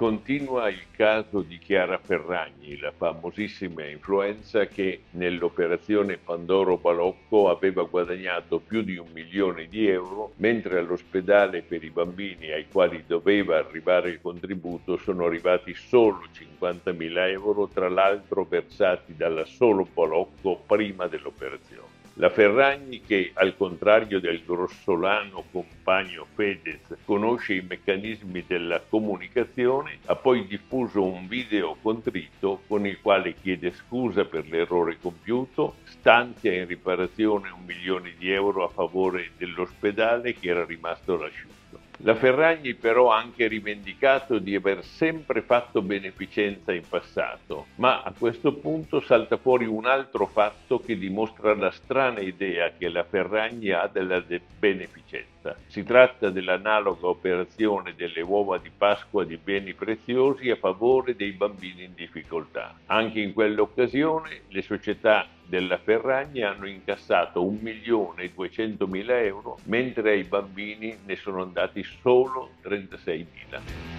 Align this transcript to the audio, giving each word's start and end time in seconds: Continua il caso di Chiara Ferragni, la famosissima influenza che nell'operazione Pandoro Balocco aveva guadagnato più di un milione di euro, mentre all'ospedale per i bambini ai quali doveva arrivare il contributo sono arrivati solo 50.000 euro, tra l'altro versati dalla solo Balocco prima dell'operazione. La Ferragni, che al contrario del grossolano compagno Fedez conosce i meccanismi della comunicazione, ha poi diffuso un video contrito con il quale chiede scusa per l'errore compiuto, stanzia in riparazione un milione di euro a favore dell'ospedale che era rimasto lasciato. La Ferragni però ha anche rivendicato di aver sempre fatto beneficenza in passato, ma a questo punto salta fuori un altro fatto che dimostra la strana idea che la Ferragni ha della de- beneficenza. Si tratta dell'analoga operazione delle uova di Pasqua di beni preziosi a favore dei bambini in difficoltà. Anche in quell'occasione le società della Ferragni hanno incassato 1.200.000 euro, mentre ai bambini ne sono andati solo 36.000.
Continua 0.00 0.70
il 0.70 0.86
caso 0.92 1.42
di 1.42 1.58
Chiara 1.58 1.98
Ferragni, 1.98 2.78
la 2.78 2.90
famosissima 2.90 3.86
influenza 3.86 4.64
che 4.64 5.02
nell'operazione 5.10 6.16
Pandoro 6.16 6.78
Balocco 6.78 7.50
aveva 7.50 7.82
guadagnato 7.82 8.60
più 8.60 8.80
di 8.80 8.96
un 8.96 9.08
milione 9.12 9.66
di 9.66 9.88
euro, 9.88 10.32
mentre 10.36 10.78
all'ospedale 10.78 11.60
per 11.60 11.84
i 11.84 11.90
bambini 11.90 12.50
ai 12.50 12.66
quali 12.72 13.04
doveva 13.06 13.58
arrivare 13.58 14.08
il 14.08 14.22
contributo 14.22 14.96
sono 14.96 15.26
arrivati 15.26 15.74
solo 15.74 16.22
50.000 16.32 17.28
euro, 17.28 17.68
tra 17.68 17.90
l'altro 17.90 18.44
versati 18.44 19.14
dalla 19.14 19.44
solo 19.44 19.86
Balocco 19.92 20.62
prima 20.66 21.08
dell'operazione. 21.08 21.99
La 22.20 22.28
Ferragni, 22.28 23.00
che 23.00 23.30
al 23.32 23.56
contrario 23.56 24.20
del 24.20 24.44
grossolano 24.44 25.42
compagno 25.50 26.26
Fedez 26.34 26.98
conosce 27.06 27.54
i 27.54 27.64
meccanismi 27.66 28.44
della 28.46 28.78
comunicazione, 28.86 30.00
ha 30.04 30.16
poi 30.16 30.46
diffuso 30.46 31.02
un 31.02 31.26
video 31.26 31.78
contrito 31.80 32.60
con 32.66 32.86
il 32.86 33.00
quale 33.00 33.36
chiede 33.40 33.72
scusa 33.72 34.26
per 34.26 34.46
l'errore 34.46 34.98
compiuto, 35.00 35.76
stanzia 35.84 36.52
in 36.52 36.66
riparazione 36.66 37.48
un 37.48 37.64
milione 37.64 38.12
di 38.18 38.30
euro 38.30 38.64
a 38.64 38.68
favore 38.68 39.30
dell'ospedale 39.38 40.34
che 40.34 40.50
era 40.50 40.66
rimasto 40.66 41.16
lasciato. 41.16 41.69
La 42.02 42.14
Ferragni 42.14 42.74
però 42.76 43.10
ha 43.10 43.18
anche 43.18 43.46
rivendicato 43.46 44.38
di 44.38 44.54
aver 44.54 44.82
sempre 44.84 45.42
fatto 45.42 45.82
beneficenza 45.82 46.72
in 46.72 46.88
passato, 46.88 47.66
ma 47.76 48.02
a 48.02 48.14
questo 48.16 48.58
punto 48.58 49.00
salta 49.00 49.36
fuori 49.36 49.66
un 49.66 49.84
altro 49.84 50.26
fatto 50.26 50.80
che 50.80 50.96
dimostra 50.96 51.54
la 51.54 51.70
strana 51.70 52.20
idea 52.20 52.74
che 52.74 52.88
la 52.88 53.04
Ferragni 53.04 53.70
ha 53.70 53.86
della 53.86 54.20
de- 54.20 54.40
beneficenza. 55.40 55.56
Si 55.66 55.82
tratta 55.84 56.30
dell'analoga 56.30 57.06
operazione 57.06 57.94
delle 57.96 58.20
uova 58.20 58.58
di 58.58 58.70
Pasqua 58.76 59.24
di 59.24 59.36
beni 59.36 59.74
preziosi 59.74 60.50
a 60.50 60.56
favore 60.56 61.16
dei 61.16 61.32
bambini 61.32 61.84
in 61.84 61.94
difficoltà. 61.94 62.78
Anche 62.86 63.20
in 63.20 63.32
quell'occasione 63.32 64.42
le 64.48 64.62
società 64.62 65.26
della 65.44 65.78
Ferragni 65.78 66.42
hanno 66.42 66.66
incassato 66.66 67.42
1.200.000 67.42 69.10
euro, 69.24 69.58
mentre 69.64 70.12
ai 70.12 70.24
bambini 70.24 70.96
ne 71.04 71.16
sono 71.16 71.42
andati 71.42 71.82
solo 71.82 72.50
36.000. 72.62 73.98